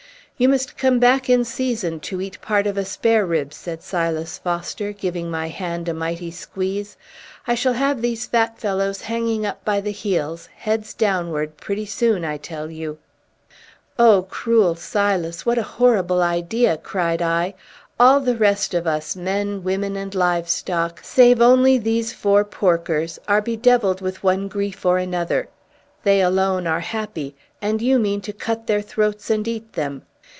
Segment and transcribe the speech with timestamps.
[0.37, 4.39] "You must come back in season to eat part of a spare rib," said Silas
[4.39, 6.97] Foster, giving my hand a mighty squeeze.
[7.45, 12.25] "I shall have these fat fellows hanging up by the heels, heads downward, pretty soon,
[12.25, 12.97] I tell you!"
[13.99, 17.53] "O cruel Silas, what a horrible idea!" cried I.
[17.99, 23.43] "All the rest of us, men, women, and livestock, save only these four porkers, are
[23.43, 25.49] bedevilled with one grief or another;
[26.03, 30.01] they alone are happy, and you mean to cut their throats and eat them!